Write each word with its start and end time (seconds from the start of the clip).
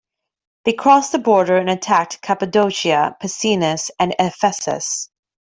They 0.65 0.73
crossed 0.73 1.11
the 1.11 1.19
border 1.19 1.57
and 1.57 1.69
attacked 1.69 2.23
Cappadocia, 2.23 3.17
Pessinus, 3.21 3.91
and 3.99 4.15
Ephesus. 4.17 5.11